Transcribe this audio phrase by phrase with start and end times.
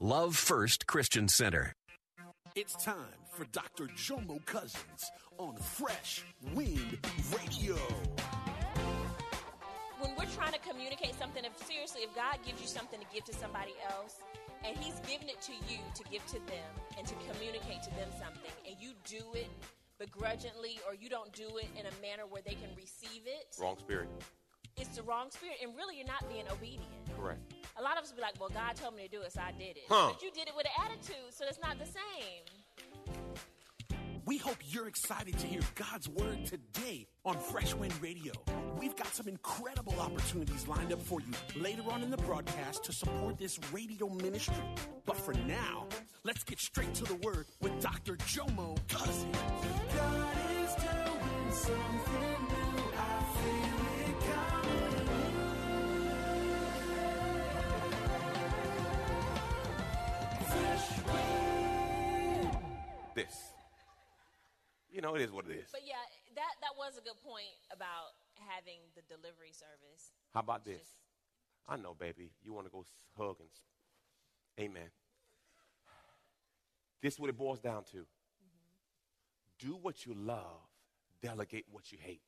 [0.00, 1.72] Love First Christian Center.
[2.54, 3.86] It's time for Dr.
[3.96, 6.24] Jomo Cousins on Fresh
[6.54, 6.98] Wind
[7.36, 7.76] Radio.
[10.00, 13.24] When we're trying to communicate something, if seriously, if God gives you something to give
[13.24, 14.16] to somebody else,
[14.64, 18.08] and He's given it to you to give to them and to communicate to them
[18.22, 19.48] something, and you do it
[19.98, 23.76] begrudgingly or you don't do it in a manner where they can receive it, Wrong
[23.78, 24.08] spirit.
[24.76, 26.86] it's the wrong spirit, and really you're not being obedient.
[27.16, 27.40] Correct.
[27.78, 29.52] A lot of us be like, "Well, God told me to do it, so I
[29.52, 30.10] did it." Huh.
[30.12, 32.44] But you did it with an attitude, so it's not the same.
[34.28, 38.34] We hope you're excited to hear God's word today on Fresh Wind Radio.
[38.78, 42.92] We've got some incredible opportunities lined up for you later on in the broadcast to
[42.92, 44.62] support this radio ministry.
[45.06, 45.86] But for now,
[46.24, 48.16] let's get straight to the word with Dr.
[48.16, 49.34] Jomo Cousins.
[49.94, 52.57] God is doing something
[63.18, 63.50] This.
[64.92, 65.66] You know, it is what it is.
[65.72, 65.96] But yeah,
[66.36, 68.14] that that was a good point about
[68.48, 70.12] having the delivery service.
[70.32, 70.86] How about this?
[71.68, 72.30] I know, baby.
[72.44, 72.84] You want to go
[73.16, 73.48] hug and.
[74.60, 74.88] Amen.
[77.02, 77.96] This is what it boils down to.
[77.96, 79.66] Mm-hmm.
[79.66, 80.62] Do what you love,
[81.20, 82.22] delegate what you hate.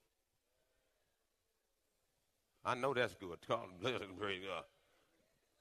[2.64, 3.38] I know that's good.
[3.48, 4.64] God bless and praise God.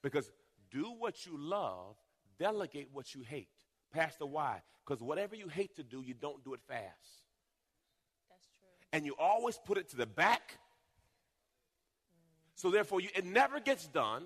[0.01, 0.31] Because
[0.71, 1.97] do what you love,
[2.39, 3.58] delegate what you hate.
[3.91, 4.61] Pastor, why?
[4.85, 6.85] Because whatever you hate to do, you don't do it fast.
[8.29, 8.69] That's true.
[8.93, 10.57] And you always put it to the back.
[12.55, 14.23] So therefore, you, it never gets done.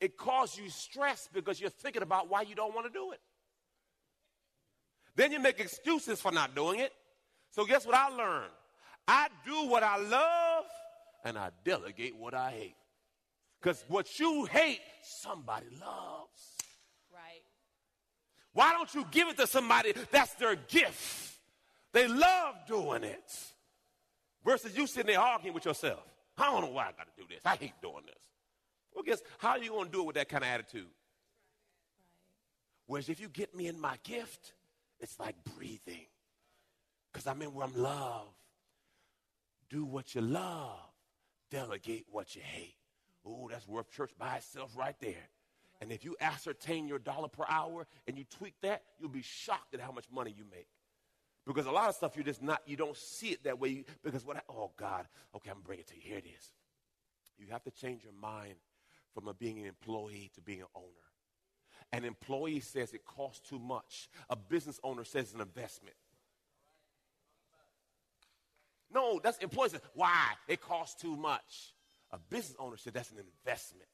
[0.00, 3.20] It causes you stress because you're thinking about why you don't want to do it.
[5.14, 6.92] Then you make excuses for not doing it.
[7.50, 8.50] So guess what I learned?
[9.06, 10.64] I do what I love
[11.24, 12.76] and I delegate what I hate.
[13.60, 16.56] Because what you hate, somebody loves.
[17.12, 17.42] Right.
[18.52, 21.38] Why don't you give it to somebody that's their gift?
[21.92, 23.32] They love doing it.
[24.44, 26.02] Versus you sitting there arguing with yourself.
[26.36, 27.40] I don't know why I got to do this.
[27.44, 28.22] I hate doing this.
[28.94, 30.88] Well, guess how are you going to do it with that kind of attitude?
[32.86, 34.52] Whereas if you get me in my gift,
[35.00, 36.06] it's like breathing.
[37.12, 38.30] Because I'm in where I'm loved.
[39.70, 40.78] Do what you love.
[41.50, 42.74] Delegate what you hate.
[43.24, 45.28] Oh, that's worth church by itself right there.
[45.82, 49.74] And if you ascertain your dollar per hour and you tweak that, you'll be shocked
[49.74, 50.68] at how much money you make.
[51.44, 53.84] Because a lot of stuff you just not, you don't see it that way.
[54.04, 54.36] Because what?
[54.36, 56.02] I, oh God, okay, I'm gonna bring it to you.
[56.04, 56.52] Here it is.
[57.36, 58.54] You have to change your mind
[59.12, 60.86] from a being an employee to being an owner.
[61.92, 64.08] An employee says it costs too much.
[64.30, 65.96] A business owner says it's an investment.
[68.94, 70.34] No, that's employee says, why?
[70.46, 71.74] It costs too much.
[72.12, 73.88] A business owner said that's an investment.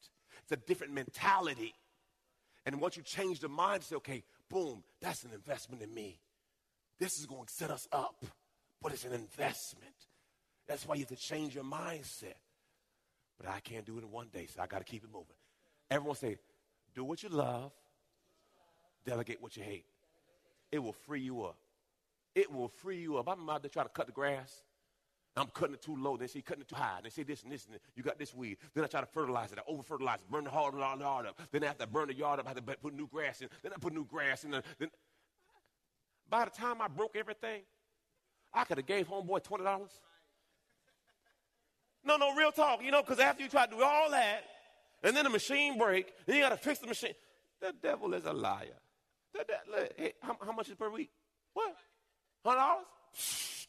[0.49, 1.75] It's a different mentality.
[2.65, 6.19] And once you change the mind, say, okay, boom, that's an investment in me.
[6.99, 8.25] This is going to set us up,
[8.81, 9.93] but it's an investment.
[10.67, 12.33] That's why you have to change your mindset.
[13.37, 15.35] But I can't do it in one day, so I got to keep it moving.
[15.91, 16.37] Everyone say,
[16.95, 17.71] do what you love,
[19.05, 19.85] delegate what you hate.
[20.71, 21.57] It will free you up.
[22.33, 23.27] It will free you up.
[23.27, 24.63] I'm out there trying to cut the grass.
[25.37, 26.17] I'm cutting it too low.
[26.17, 26.99] They say cutting it too high.
[27.03, 27.81] They say this and this and this.
[27.95, 28.57] you got this weed.
[28.73, 29.59] Then I try to fertilize it.
[29.59, 31.39] I over fertilize burn the whole yard yard up.
[31.51, 33.49] Then I burn the yard up, I have to put new grass in.
[33.63, 34.51] Then I put new grass in.
[34.51, 34.89] Then
[36.29, 37.61] by the time I broke everything,
[38.53, 39.91] I could have gave homeboy twenty dollars.
[42.03, 42.83] No, no, real talk.
[42.83, 44.43] You know, because after you try to do all that,
[45.03, 47.13] and then the machine break, then you got to fix the machine.
[47.61, 48.67] The devil is a liar.
[49.33, 49.45] The
[49.97, 51.11] hey, how, how much is per week?
[51.53, 51.75] What?
[52.43, 52.85] Hundred dollars?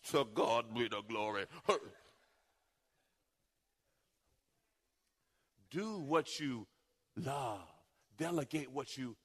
[0.09, 1.45] To God be the glory.
[5.71, 6.67] Do what you
[7.17, 7.61] love.
[8.19, 9.17] Delegate what you.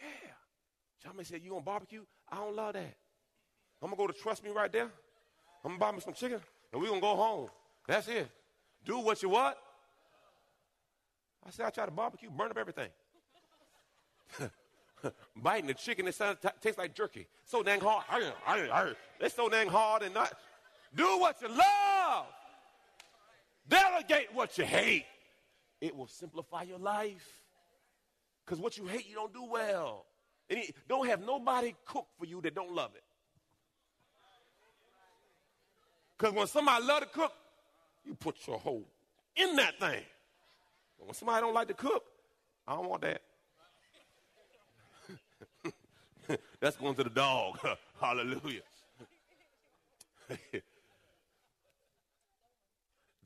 [0.00, 0.06] Yeah.
[1.02, 2.04] Somebody said, You gonna barbecue?
[2.30, 2.96] I don't love that.
[3.82, 4.90] I'm gonna go to trust me right there.
[5.64, 6.40] I'm gonna buy me some chicken
[6.72, 7.48] and we're gonna go home.
[7.86, 8.28] That's it.
[8.84, 9.56] Do what you what?
[11.46, 12.88] I said, I try to barbecue, burn up everything.
[15.36, 17.26] Biting the chicken, it sounds, t- tastes like jerky.
[17.44, 18.04] So dang hard.
[19.20, 20.32] It's so dang hard and not.
[20.94, 22.26] Do what you love.
[23.68, 25.04] Delegate what you hate.
[25.80, 27.42] It will simplify your life.
[28.44, 30.06] Because what you hate, you don't do well.
[30.48, 33.02] And he, don't have nobody cook for you that don't love it.
[36.16, 37.32] Because when somebody love to cook,
[38.04, 38.84] you put your whole
[39.34, 40.02] in that thing.
[40.98, 42.04] But when somebody don't like to cook,
[42.66, 43.20] I don't want that.
[46.60, 47.58] That's going to the dog.
[48.00, 48.62] Hallelujah.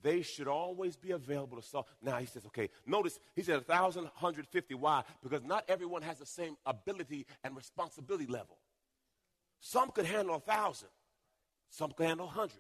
[0.02, 1.86] they should always be available to solve.
[2.02, 4.74] Now he says, okay, notice he said 1,150.
[4.74, 5.02] Why?
[5.22, 8.58] Because not everyone has the same ability and responsibility level.
[9.60, 10.88] Some could handle a 1,000,
[11.68, 12.52] some could handle a 100.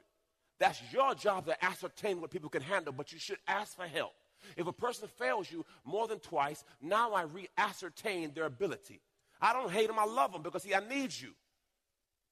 [0.58, 4.12] That's your job to ascertain what people can handle, but you should ask for help.
[4.56, 9.00] If a person fails you more than twice, now I re ascertain their ability.
[9.40, 11.30] I don't hate them, I love them because, see, I need you.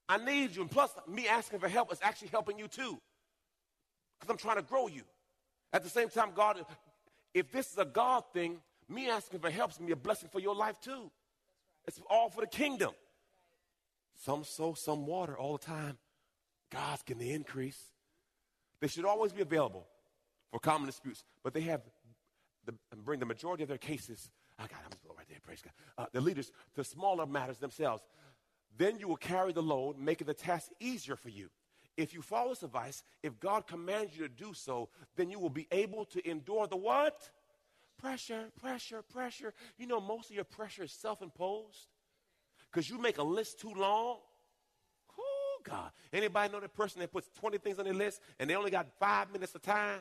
[0.09, 0.63] I need you.
[0.63, 2.99] And plus, me asking for help is actually helping you too
[4.19, 5.03] because I'm trying to grow you.
[5.73, 6.65] At the same time, God,
[7.35, 8.59] if this is a God thing,
[8.89, 11.11] me asking for help is going to be a blessing for your life too.
[11.87, 12.93] It's all for the kingdom.
[14.17, 15.99] Some sow, some water all the time.
[16.71, 17.81] God's getting the increase.
[18.81, 19.87] They should always be available
[20.51, 21.83] for common disputes, but they have
[22.65, 24.31] the, bring the majority of their cases.
[24.59, 25.08] I got, I'm
[25.45, 25.73] Praise God.
[25.97, 28.03] Uh, the leaders the smaller matters themselves.
[28.77, 31.49] Then you will carry the load, making the task easier for you.
[31.97, 35.51] If you follow this advice, if God commands you to do so, then you will
[35.51, 37.29] be able to endure the what?
[37.99, 39.53] Pressure, pressure, pressure.
[39.77, 41.89] You know, most of your pressure is self imposed
[42.71, 44.19] because you make a list too long.
[45.19, 45.91] Oh, God.
[46.13, 48.87] Anybody know that person that puts 20 things on their list and they only got
[49.01, 50.01] five minutes of time?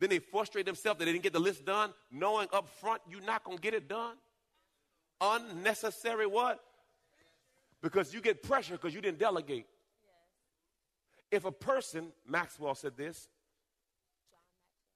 [0.00, 3.22] Then they frustrate themselves that they didn't get the list done, knowing up front you're
[3.22, 4.16] not going to get it done.
[5.20, 6.60] Unnecessary what?
[7.82, 9.66] Because you get pressure because you didn't delegate.
[11.30, 13.28] If a person, Maxwell said this.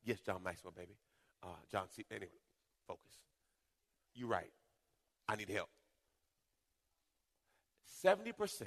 [0.04, 0.96] Yes, John Maxwell, baby.
[1.43, 2.05] Uh, John C.
[2.10, 2.31] Anyway,
[2.87, 3.12] focus.
[4.14, 4.50] You're right.
[5.28, 5.69] I need help.
[8.05, 8.66] 70%,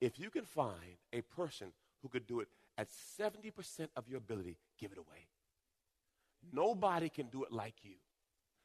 [0.00, 1.68] if you can find a person
[2.02, 2.88] who could do it at
[3.20, 5.28] 70% of your ability, give it away.
[6.52, 7.94] Nobody can do it like you.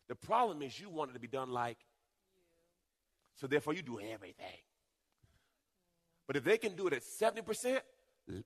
[0.07, 1.85] The problem is you want it to be done like you.
[3.35, 4.63] So therefore you do everything.
[6.27, 7.79] But if they can do it at 70%,
[8.27, 8.41] yeah,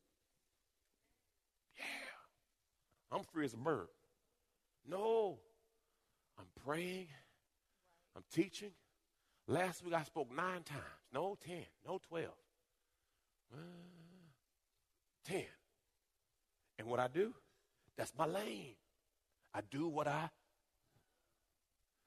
[3.11, 3.87] I'm free as a bird.
[4.87, 5.39] No,
[6.37, 7.07] I'm praying,
[8.15, 8.71] I'm teaching.
[9.47, 10.81] Last week I spoke nine times.
[11.13, 12.27] No, 10, no, 12.
[13.53, 13.57] Uh,
[15.25, 15.43] 10.
[16.79, 17.33] And what I do,
[17.97, 18.75] that's my lane.
[19.53, 20.29] I do what I,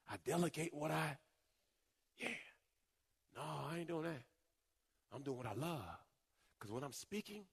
[0.09, 1.17] I delegate what I,
[2.17, 2.29] yeah.
[3.35, 3.41] No,
[3.71, 4.23] I ain't doing that.
[5.13, 5.81] I'm doing what I love.
[6.57, 7.43] Because when I'm speaking,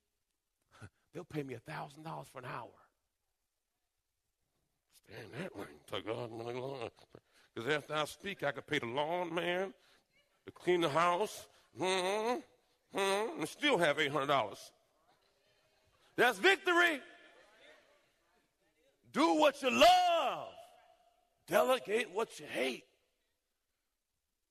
[1.13, 2.69] they'll pay me a $1,000 for an hour.
[5.07, 5.65] Stand that way.
[7.53, 9.73] Because after I speak, I could pay the lawn man
[10.45, 11.47] to clean the house,
[11.77, 12.35] hmm,
[12.93, 14.57] hmm, and still have $800.
[16.17, 17.01] That's victory.
[19.11, 20.49] Do what you love.
[21.47, 22.83] Delegate what you hate.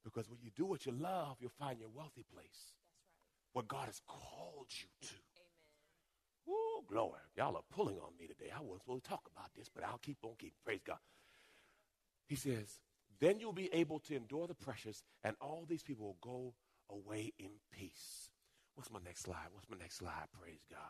[0.05, 2.73] Because when you do what you love, you'll find your wealthy place
[3.53, 5.15] what God has called you to.
[5.15, 5.17] Amen.
[6.47, 7.21] Woo, glory.
[7.37, 8.51] Y'all are pulling on me today.
[8.55, 10.59] I wasn't supposed to talk about this, but I'll keep on keeping.
[10.65, 10.99] Praise God.
[12.27, 12.81] He says,
[13.21, 16.55] then you'll be able to endure the pressures, and all these people will go
[16.91, 18.31] away in peace.
[18.75, 19.47] What's my next slide?
[19.53, 20.27] What's my next slide?
[20.39, 20.81] Praise God.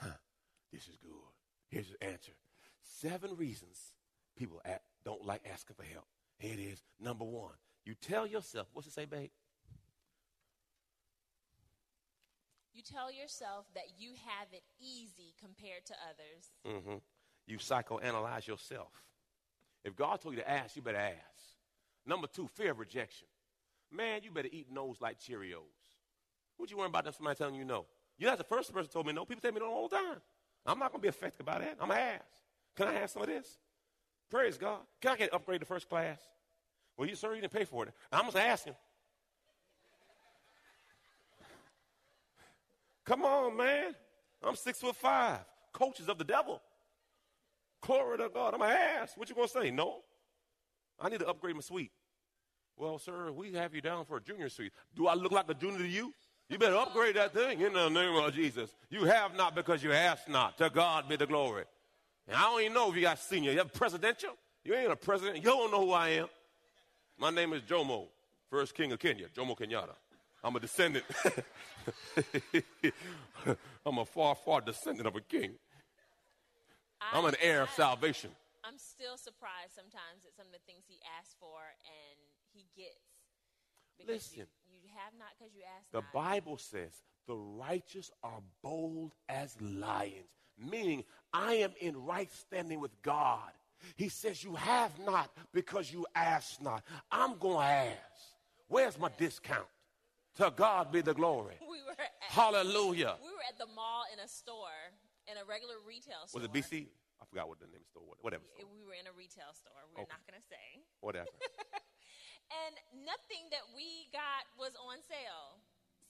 [0.00, 0.16] Huh,
[0.72, 1.10] this is good.
[1.68, 2.32] Here's the answer.
[2.82, 3.78] Seven reasons
[4.36, 6.06] people at, don't like asking for help.
[6.38, 6.82] Here it is.
[7.00, 7.52] Number one,
[7.84, 9.30] you tell yourself, what's it say, babe?
[12.74, 16.76] You tell yourself that you have it easy compared to others.
[16.76, 16.98] Mm-hmm.
[17.46, 18.92] You psychoanalyze yourself.
[19.84, 21.16] If God told you to ask, you better ask.
[22.06, 23.26] Number two, fear of rejection.
[23.90, 25.60] Man, you better eat nose like Cheerios.
[26.56, 27.86] What you worry about that somebody telling you no?
[28.22, 29.24] You're not the first person told me no.
[29.24, 30.18] People tell me no all the time.
[30.64, 31.76] I'm not going to be affected by that.
[31.80, 32.24] I'm going to ask.
[32.76, 33.58] Can I have some of this?
[34.30, 34.78] Praise God.
[35.00, 36.20] Can I get upgraded to first class?
[36.96, 37.92] Well, you, sir, you didn't pay for it.
[38.12, 38.76] I'm just asking.
[43.06, 43.92] Come on, man.
[44.40, 45.40] I'm six foot five.
[45.72, 46.62] Coaches of the devil.
[47.80, 48.54] Glory to God.
[48.54, 49.16] I'm going to ask.
[49.16, 49.72] What you going to say?
[49.72, 49.96] No.
[51.00, 51.90] I need to upgrade my suite.
[52.76, 54.72] Well, sir, we have you down for a junior suite.
[54.94, 56.14] Do I look like a junior to you?
[56.52, 58.68] You better upgrade that thing in the name of Jesus.
[58.90, 60.58] You have not because you ask not.
[60.58, 61.64] To God be the glory.
[62.28, 63.52] And I don't even know if you got senior.
[63.52, 64.36] You have presidential?
[64.62, 65.38] You ain't a president.
[65.38, 66.26] You don't know who I am.
[67.18, 68.08] My name is Jomo,
[68.50, 69.94] first king of Kenya, Jomo Kenyatta.
[70.44, 71.06] I'm a descendant.
[73.86, 75.52] I'm a far, far descendant of a king.
[77.14, 78.28] I'm an heir of salvation.
[78.62, 82.18] I'm still surprised sometimes at some of the things he asks for and
[82.52, 83.00] he gets.
[84.06, 84.44] Listen.
[84.96, 86.12] Have not because you ask The not.
[86.12, 86.92] Bible says
[87.26, 93.50] the righteous are bold as lions, meaning I am in right standing with God.
[93.96, 96.84] He says you have not because you ask not.
[97.10, 97.98] I'm going to ask.
[98.68, 99.66] Where's my discount?
[100.36, 101.56] To God be the glory.
[101.68, 103.16] We were at, Hallelujah.
[103.22, 104.80] we were at the mall in a store,
[105.30, 106.40] in a regular retail store.
[106.40, 106.86] Was it BC?
[107.20, 108.18] I forgot what the name of the store was.
[108.22, 108.44] Whatever.
[108.56, 108.66] Store.
[108.72, 109.76] We were in a retail store.
[109.94, 110.10] We're Okay.
[110.10, 110.82] not going to say.
[111.00, 111.28] Whatever.
[112.52, 112.76] And
[113.08, 115.56] nothing that we got was on sale.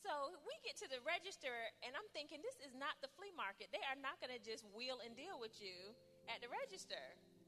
[0.03, 1.55] So we get to the register,
[1.87, 3.71] and I'm thinking, this is not the flea market.
[3.71, 5.95] They are not going to just wheel and deal with you
[6.27, 6.99] at the register.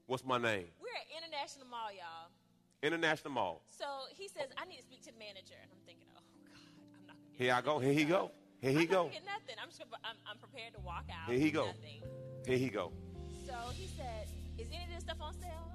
[0.07, 0.71] What's my name?
[0.79, 2.31] We're at International Mall, y'all.
[2.79, 3.59] International Mall.
[3.67, 5.59] So he says, I need to speak to the manager.
[5.59, 6.63] And I'm thinking, oh, God,
[6.95, 7.75] I'm not going to get Here I go.
[7.83, 8.31] Here he go.
[8.63, 9.11] Here he I'm not go.
[9.11, 9.55] get nothing.
[9.59, 11.27] I'm, just I'm, I'm prepared to walk out.
[11.27, 11.75] Here he go.
[11.75, 11.99] Nothing.
[12.47, 12.95] Here he go.
[13.43, 15.74] So he said, is any of this stuff on sale?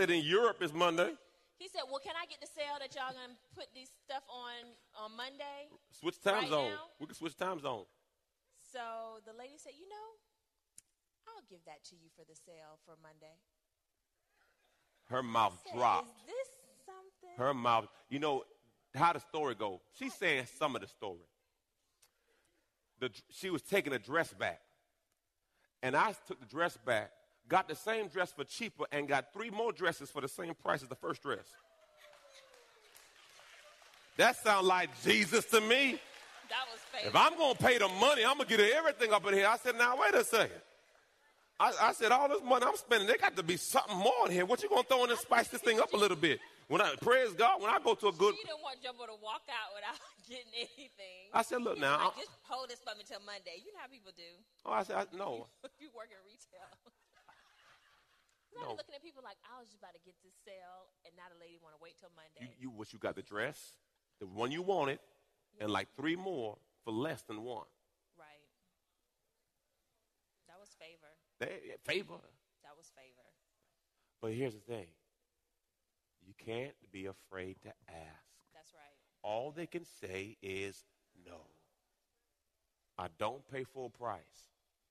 [0.00, 0.24] Saturday or Friday.
[0.24, 1.12] I said in Europe it's Monday.
[1.58, 5.04] He said, Well, can I get the sale that y'all gonna put this stuff on
[5.04, 5.68] on Monday?
[5.92, 6.70] Switch time Right zone.
[6.70, 6.84] now?
[6.98, 7.84] We can switch time zone.
[8.72, 8.80] So
[9.26, 10.06] the lady said, You know,
[11.28, 13.36] I'll give that to you for the sale for Monday.
[15.08, 16.08] Her mouth said, dropped.
[16.08, 16.48] Is this
[16.86, 17.36] something?
[17.36, 17.86] Her mouth.
[18.08, 18.44] You know
[18.94, 19.80] how the story go.
[19.98, 21.26] She's saying some of the story.
[23.00, 24.60] The, she was taking a dress back,
[25.82, 27.10] and I took the dress back,
[27.50, 30.82] got the same dress for cheaper, and got three more dresses for the same price
[30.82, 31.44] as the first dress.
[34.16, 35.98] That sounds like Jesus to me.
[36.48, 37.06] that was fake.
[37.06, 39.46] If I'm going to pay the money, I'm going to get everything up in here.
[39.48, 40.60] I said, now, wait a second.
[41.58, 44.32] I, I said, all this money I'm spending, there got to be something more in
[44.32, 44.46] here.
[44.46, 46.40] What you going to throw in and spice this thing up a little bit?
[46.68, 49.18] When I, praise God, when I go to a good, you didn't want Jomo to
[49.20, 51.26] walk out without getting anything.
[51.34, 51.98] I said, look now.
[51.98, 53.58] like, I- just hold this for me till Monday.
[53.64, 54.30] You know how people do.
[54.66, 55.46] oh, I said, I, no.
[55.80, 56.70] you work in retail.
[58.54, 58.74] No.
[58.74, 61.38] Looking at people like I was just about to get this sale, and now the
[61.38, 62.42] lady want to wait till Monday.
[62.42, 63.74] You, you, what you got the dress,
[64.18, 64.98] the one you wanted,
[65.60, 67.68] and like three more for less than one.
[68.18, 68.42] right.
[70.48, 71.12] That was favor.
[71.38, 72.20] They, favor.
[72.64, 73.26] That was favor.
[74.20, 74.86] But here's the thing.
[76.26, 78.30] You can't be afraid to ask.
[78.54, 78.94] That's right.
[79.22, 80.84] all they can say is
[81.26, 81.40] no.
[82.98, 84.20] I don't pay full price.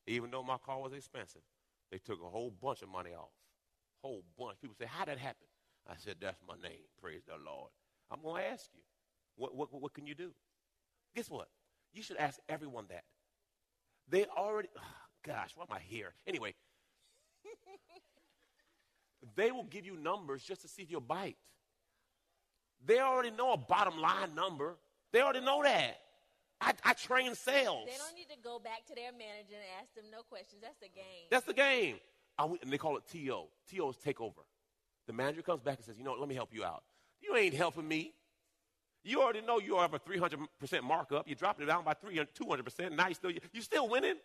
[0.08, 1.44] Even though my car was expensive,
[1.92, 3.30] they took a whole bunch of money off.
[4.02, 4.60] Whole bunch.
[4.62, 5.48] People say, How did that happen?
[5.88, 6.84] I said, That's my name.
[7.02, 7.70] Praise the Lord.
[8.12, 8.82] I'm going to ask you,
[9.36, 10.32] what, what, what can you do?
[11.16, 11.48] Guess what?
[11.94, 13.04] You should ask everyone that.
[14.10, 14.82] They already, oh,
[15.26, 16.14] gosh, why am I here?
[16.28, 16.54] Anyway,
[19.36, 21.38] they will give you numbers just to see if you'll bite.
[22.86, 24.78] They already know a bottom line number.
[25.12, 25.98] They already know that.
[26.62, 27.86] I, I train sales.
[27.86, 30.62] They don't need to go back to their manager and ask them no questions.
[30.62, 31.28] That's the game.
[31.32, 31.96] That's the game.
[32.40, 33.48] And they call it TO.
[33.70, 34.48] TO is takeover.
[35.08, 36.84] The manager comes back and says, you know, what, let me help you out.
[37.22, 38.14] You ain't helping me.
[39.04, 40.38] You already know you have a 300%
[40.84, 41.28] markup.
[41.28, 42.96] You dropped it down by 300, 200%.
[42.96, 44.16] Now you still, you still winning.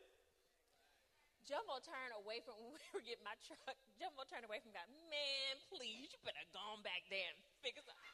[1.44, 3.76] Jomo turned away from when we were getting my truck.
[4.00, 4.88] Jomo turned away from that.
[5.12, 8.12] Man, please, you better go on back there and figure something.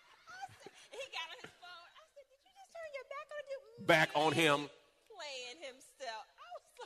[0.91, 1.91] He got on his phone.
[1.95, 3.61] I said, Did you just turn your back on him?
[3.87, 4.59] Back on him.
[5.07, 6.30] Playing himself.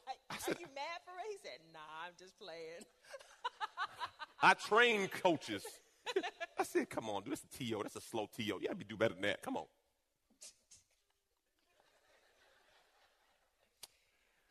[0.07, 1.31] Like, Are you mad for it?
[1.31, 2.85] He said, Nah, I'm just playing.
[4.43, 5.65] I train coaches.
[6.59, 7.81] I said, come on, dude, that's a TO.
[7.83, 8.43] That's a slow TO.
[8.61, 9.41] You got to do better than that.
[9.43, 9.65] Come on.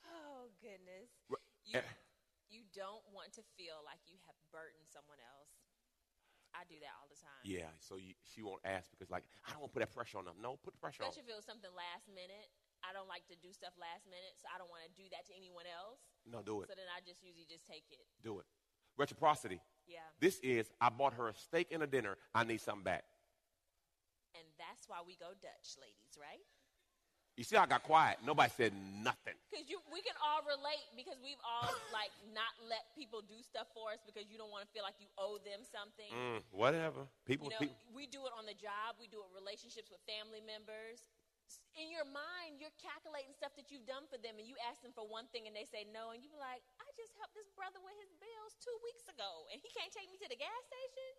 [0.06, 1.10] Oh, goodness.
[1.66, 1.86] You, Eh.
[2.50, 5.54] you don't want to feel like you have burdened someone else.
[6.54, 7.42] I do that all the time.
[7.42, 10.22] Yeah, so you, she won't ask because, like, I don't want to put that pressure
[10.22, 10.38] on them.
[10.38, 11.18] No, put the pressure on them.
[11.18, 12.50] Especially if it was something last minute.
[12.84, 15.24] I don't like to do stuff last minute, so I don't want to do that
[15.32, 16.04] to anyone else.
[16.28, 16.68] No, do it.
[16.68, 18.04] So then I just usually just take it.
[18.22, 18.48] Do it.
[19.00, 19.60] Reciprocity.
[19.88, 20.06] Yeah.
[20.20, 22.20] This is, I bought her a steak and a dinner.
[22.36, 23.04] I need something back.
[24.36, 26.44] And that's why we go Dutch, ladies, right?
[27.34, 28.22] You see, I got quiet.
[28.22, 29.34] Nobody said nothing.
[29.50, 33.66] Because you, we can all relate because we've all like not let people do stuff
[33.74, 36.14] for us because you don't want to feel like you owe them something.
[36.14, 37.10] Mm, whatever.
[37.26, 39.02] People, You know, people, we do it on the job.
[39.02, 41.10] We do it relationships with family members.
[41.74, 44.94] In your mind, you're calculating stuff that you've done for them, and you ask them
[44.94, 47.50] for one thing, and they say no, and you be like, "I just helped this
[47.58, 50.62] brother with his bills two weeks ago, and he can't take me to the gas
[50.70, 51.12] station."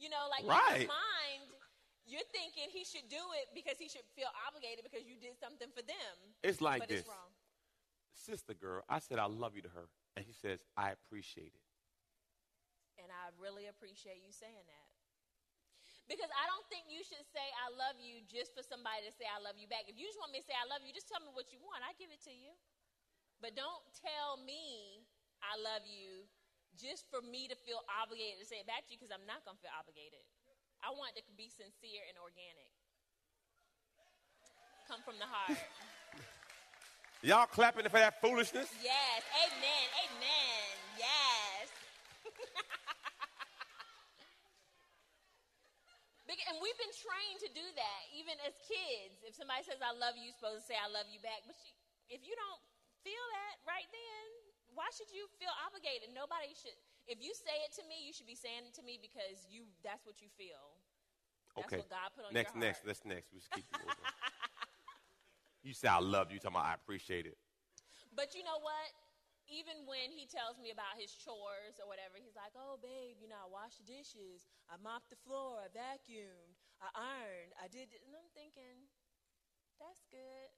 [0.00, 0.88] You know, like in Right.
[0.88, 1.52] your mind,
[2.08, 5.68] you're thinking he should do it because he should feel obligated because you did something
[5.70, 6.14] for them.
[6.42, 7.00] it's like this.
[7.00, 7.30] it's wrong.
[8.12, 9.88] Sister girl, I said I love you to her.
[10.16, 11.62] And she says, I appreciate it.
[12.98, 14.89] And I really appreciate you saying that.
[16.10, 19.30] Because I don't think you should say I love you just for somebody to say
[19.30, 19.86] I love you back.
[19.86, 21.62] If you just want me to say I love you, just tell me what you
[21.62, 21.86] want.
[21.86, 22.50] I give it to you.
[23.38, 25.06] But don't tell me
[25.38, 26.26] I love you
[26.74, 29.46] just for me to feel obligated to say it back to you because I'm not
[29.46, 30.26] going to feel obligated.
[30.82, 32.74] I want it to be sincere and organic.
[34.90, 35.54] Come from the heart.
[37.22, 38.66] Y'all clapping for that foolishness?
[38.82, 39.22] Yes.
[39.46, 39.86] Amen.
[40.10, 40.66] Amen.
[40.98, 41.70] Yes.
[46.46, 49.18] and we've been trained to do that, even as kids.
[49.26, 51.42] If somebody says, I love you, you're supposed to say, I love you back.
[51.48, 51.74] But she,
[52.12, 52.62] if you don't
[53.02, 54.26] feel that right then,
[54.76, 56.14] why should you feel obligated?
[56.14, 56.76] Nobody should.
[57.10, 59.66] If you say it to me, you should be saying it to me because you
[59.82, 60.78] that's what you feel.
[61.58, 61.82] That's okay.
[61.82, 62.94] what God put on next, your next, heart.
[62.94, 63.26] let's next.
[63.34, 64.06] We just keep it moving.
[65.66, 66.38] you say I love you.
[66.38, 67.34] You talking about I appreciate it.
[68.14, 68.88] But you know what?
[69.50, 73.26] Even when he tells me about his chores or whatever, he's like, "Oh, babe, you
[73.26, 77.90] know, I washed the dishes, I mopped the floor, I vacuumed, I ironed, I did,"
[77.90, 78.86] and I'm thinking,
[79.82, 80.54] "That's good."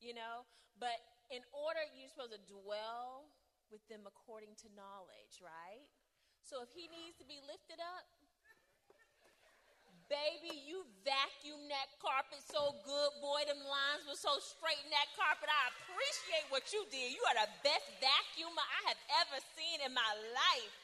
[0.00, 0.48] You know,
[0.80, 0.96] but
[1.28, 3.28] in order, you're supposed to dwell
[3.68, 5.84] with them according to knowledge, right?
[6.40, 8.06] So if he needs to be lifted up,
[10.06, 13.42] Baby, you vacuumed that carpet so good, boy.
[13.42, 15.50] Them lines were so straight in that carpet.
[15.50, 17.10] I appreciate what you did.
[17.10, 20.74] You are the best vacuumer I have ever seen in my life.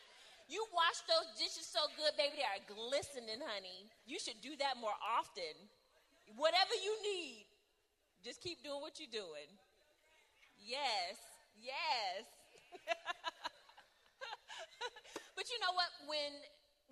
[0.50, 2.42] You wash those dishes so good, baby.
[2.42, 3.86] They are glistening, honey.
[4.10, 5.54] You should do that more often.
[6.34, 7.46] Whatever you need,
[8.24, 9.50] just keep doing what you're doing.
[10.58, 11.18] Yes,
[11.60, 12.24] yes.
[15.36, 15.90] but you know what?
[16.08, 16.32] When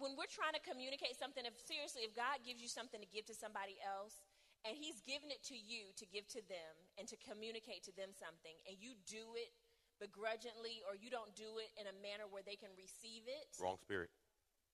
[0.01, 3.29] when we're trying to communicate something, if seriously, if God gives you something to give
[3.29, 4.25] to somebody else,
[4.65, 8.11] and He's given it to you to give to them and to communicate to them
[8.17, 9.53] something, and you do it
[10.01, 13.77] begrudgingly or you don't do it in a manner where they can receive it, Wrong
[13.77, 14.09] spirit.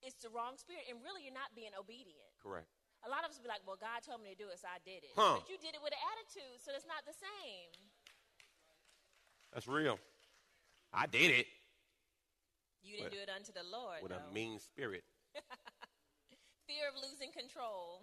[0.03, 2.31] it's the wrong spirit, and really you're not being obedient.
[2.39, 2.71] Correct.
[3.05, 4.79] A lot of us be like, "Well, God told me to do it, so I
[4.87, 5.43] did it." Huh.
[5.43, 7.71] But you did it with an attitude, so it's not the same.
[9.53, 9.99] That's real.
[10.93, 11.47] I did it
[12.83, 14.01] You didn't With- do it unto the Lord.
[14.03, 15.03] with a mean spirit.
[16.67, 18.03] Fear of losing control.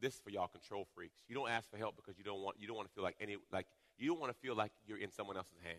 [0.00, 1.20] This is for y'all control freaks.
[1.28, 3.16] You don't ask for help because you don't want you don't want to feel like
[3.20, 3.66] any like
[3.98, 5.78] you don't want to feel like you're in someone else's hands.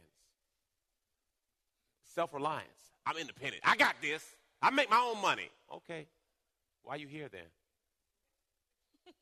[2.03, 2.67] Self reliance.
[3.05, 3.63] I'm independent.
[3.65, 4.23] I got this.
[4.61, 5.49] I make my own money.
[5.73, 6.07] Okay.
[6.83, 7.41] Why you here then?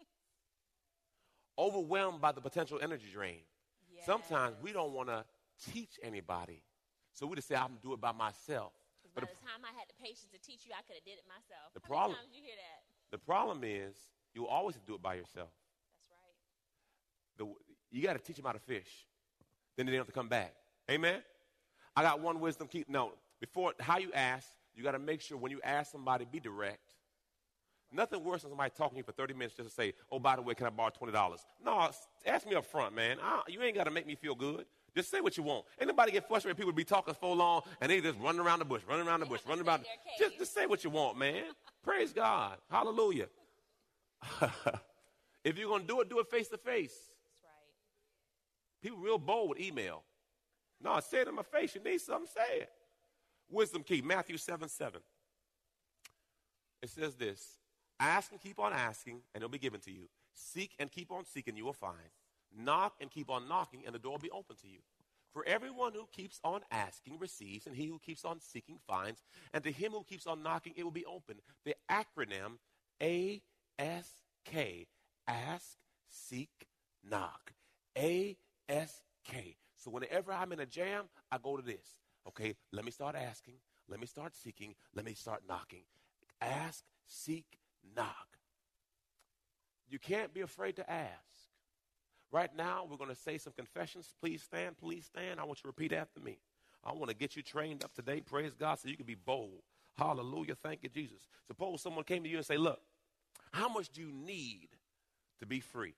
[1.58, 3.40] Overwhelmed by the potential energy drain.
[4.06, 5.26] Sometimes we don't want to
[5.72, 6.62] teach anybody.
[7.14, 8.72] So we just say, I'm going to do it by myself.
[9.28, 11.26] By the, time I had the patience to teach you, I could have did it
[11.28, 11.74] myself.
[11.74, 12.82] The How problem- you hear that?
[13.12, 13.96] the problem is,
[14.34, 15.50] you always have to do it by yourself.
[16.10, 16.36] That's right.
[17.38, 17.46] the,
[17.92, 19.08] you got to teach them how to fish.
[19.76, 20.54] Then they don't have to come back.
[20.90, 21.22] Amen.
[21.96, 22.68] I got one wisdom.
[22.68, 24.48] Keep no before how you ask.
[24.76, 26.96] You got to make sure when you ask somebody, be direct.
[27.92, 30.36] Nothing worse than somebody talking to you for 30 minutes just to say, "Oh, by
[30.36, 31.90] the way, can I borrow twenty dollars?" No,
[32.26, 33.18] ask me up front, man.
[33.22, 34.66] I, you ain't got to make me feel good.
[34.96, 35.66] Just say what you want.
[35.80, 36.58] Anybody get frustrated.
[36.58, 39.26] People be talking so long and they just running around the bush, running around the
[39.26, 39.82] bush, running around.
[39.82, 41.44] The, just, just say what you want, man.
[41.84, 42.58] Praise God.
[42.70, 43.28] Hallelujah.
[45.44, 46.96] if you're going to do it, do it face to face.
[48.82, 50.04] People real bold with email.
[50.82, 51.76] No, say it in my face.
[51.76, 52.70] You need something, say it.
[53.50, 55.02] Wisdom key, Matthew 7 7.
[56.82, 57.60] It says this
[58.00, 60.08] Ask and keep on asking, and it'll be given to you.
[60.34, 61.98] Seek and keep on seeking, you will find.
[62.56, 64.80] Knock and keep on knocking, and the door will be open to you.
[65.34, 69.22] For everyone who keeps on asking receives, and he who keeps on seeking finds,
[69.54, 71.36] and to him who keeps on knocking it will be open.
[71.66, 72.58] The acronym
[73.00, 74.88] ASK
[75.28, 75.78] Ask,
[76.10, 76.68] Seek,
[77.08, 77.54] Knock.
[77.96, 79.58] ASK.
[79.78, 81.98] So whenever I'm in a jam, I go to this.
[82.28, 83.56] Okay, let me start asking,
[83.88, 85.84] let me start seeking, let me start knocking.
[86.42, 87.60] Ask, seek,
[87.96, 88.38] knock.
[89.88, 91.39] You can't be afraid to ask.
[92.32, 94.14] Right now, we're going to say some confessions.
[94.22, 95.40] Please stand, please stand.
[95.40, 96.38] I want you to repeat after me.
[96.84, 99.62] I want to get you trained up today, praise God, so you can be bold.
[99.98, 100.56] Hallelujah.
[100.56, 101.28] Thank you, Jesus.
[101.48, 102.80] Suppose someone came to you and say, Look,
[103.52, 104.70] how much do you need
[105.40, 105.96] to be free?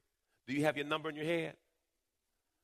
[0.47, 1.53] Do you have your number in your head?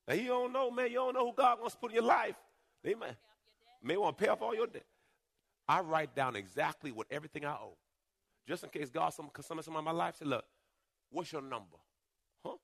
[0.08, 0.88] Now, you don't know, man.
[0.88, 2.36] You don't know who God wants to put in your life.
[2.82, 3.10] They may,
[3.82, 4.86] may want to pay off all your debt.
[5.68, 7.76] I write down exactly what everything I owe.
[8.46, 10.44] Just in case God, some, some, some of my life, say, Look,
[11.10, 11.76] what's your number?
[12.42, 12.56] Huh?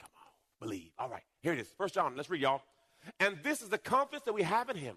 [0.00, 0.90] Come on, believe.
[0.98, 1.72] All right, here it is.
[1.76, 2.62] First John, let's read, y'all.
[3.20, 4.96] And this is the confidence that we have in him.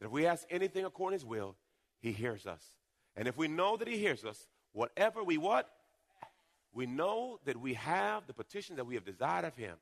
[0.00, 1.56] That if we ask anything according to his will,
[2.00, 2.62] he hears us.
[3.16, 5.68] And if we know that he hears us, whatever we what?
[6.72, 9.76] We know that we have the petition that we have desired of him.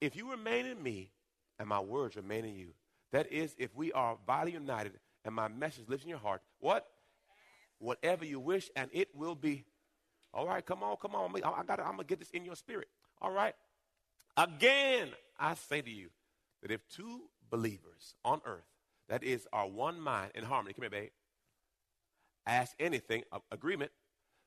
[0.00, 1.10] If you remain in me
[1.58, 2.68] and my words remain in you,
[3.12, 4.92] that is, if we are vitally united
[5.24, 6.86] and my message lives in your heart, what?
[7.78, 9.64] Whatever you wish, and it will be.
[10.32, 11.32] All right, come on, come on.
[11.36, 11.80] I got.
[11.80, 12.88] I'm gonna get this in your spirit.
[13.20, 13.54] All right.
[14.36, 16.08] Again, I say to you
[16.62, 18.64] that if two believers on earth,
[19.08, 21.10] that is, are one mind in harmony, come here, babe,
[22.46, 23.90] ask anything, of agreement,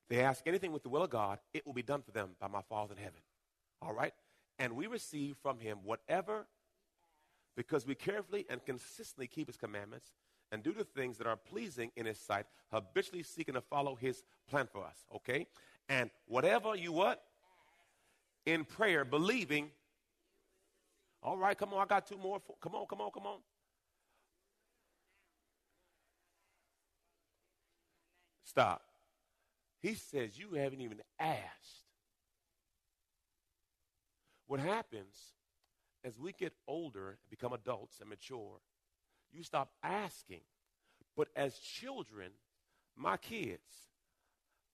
[0.08, 2.48] they ask anything with the will of God, it will be done for them by
[2.48, 3.20] my Father in heaven.
[3.80, 4.12] All right?
[4.58, 6.46] And we receive from him whatever,
[7.56, 10.10] because we carefully and consistently keep his commandments
[10.50, 14.22] and do the things that are pleasing in his sight, habitually seeking to follow his
[14.48, 14.96] plan for us.
[15.14, 15.46] Okay?
[15.88, 17.22] And whatever you what?
[18.46, 19.70] In prayer, believing.
[21.22, 22.40] All right, come on, I got two more.
[22.60, 23.38] Come on, come on, come on.
[28.44, 28.82] Stop.
[29.80, 31.84] He says, You haven't even asked.
[34.46, 35.34] What happens
[36.04, 38.60] as we get older, become adults, and mature,
[39.30, 40.40] you stop asking.
[41.16, 42.30] But as children,
[42.96, 43.88] my kids,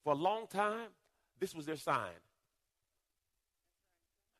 [0.03, 0.89] for a long time,
[1.39, 2.21] this was their sign.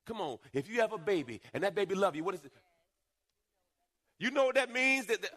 [0.06, 2.52] Come on, if you have a baby and that baby love you, what is it?
[4.20, 5.08] You know what that means?
[5.08, 5.32] That, that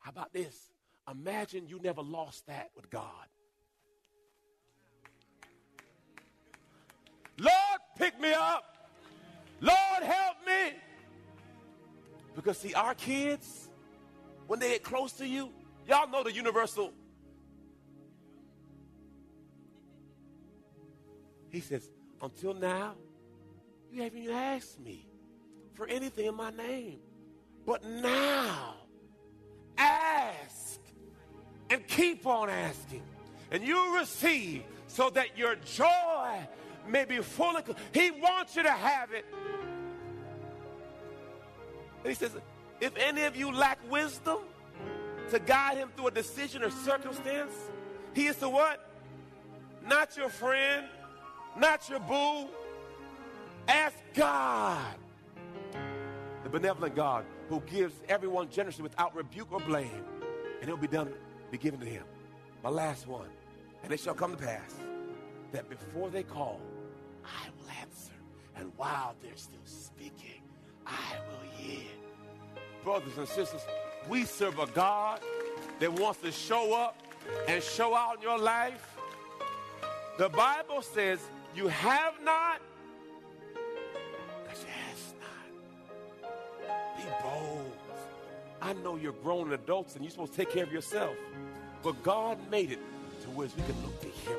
[0.00, 0.56] how about this?
[1.10, 3.10] Imagine you never lost that with God.
[7.38, 8.64] Lord, pick me up.
[9.60, 10.78] Lord, help me.
[12.34, 13.68] Because, see, our kids,
[14.46, 15.50] when they get close to you,
[15.88, 16.92] y'all know the universal.
[21.50, 21.90] He says,
[22.22, 22.94] until now,
[23.90, 25.06] you haven't asked me
[25.74, 26.98] for anything in my name.
[27.64, 28.74] But now,
[29.76, 30.80] ask
[31.70, 33.02] and keep on asking,
[33.50, 36.46] and you receive so that your joy
[36.88, 37.56] may be full.
[37.92, 39.24] He wants you to have it.
[42.04, 42.30] And he says,
[42.80, 44.38] if any of you lack wisdom
[45.30, 47.52] to guide him through a decision or circumstance,
[48.14, 48.88] he is the what?
[49.86, 50.86] Not your friend,
[51.58, 52.48] not your boo.
[53.68, 54.94] Ask God,
[56.44, 60.04] the benevolent God who gives everyone generously without rebuke or blame,
[60.60, 61.12] and it'll be done
[61.50, 62.04] be given to him.
[62.62, 63.28] My last one.
[63.82, 64.74] And it shall come to pass
[65.52, 66.60] that before they call,
[67.24, 68.12] I will answer.
[68.56, 70.42] And while they're still speaking,
[70.84, 71.86] I will hear.
[72.82, 73.60] Brothers and sisters,
[74.08, 75.20] we serve a God
[75.78, 77.00] that wants to show up
[77.46, 78.96] and show out in your life.
[80.18, 81.20] The Bible says,
[81.56, 82.60] You have not
[84.44, 86.98] because you ask not.
[86.98, 87.72] Be bold.
[88.60, 91.16] I know you're grown adults and you're supposed to take care of yourself.
[91.82, 92.80] But God made it
[93.22, 94.38] to where we can look to Him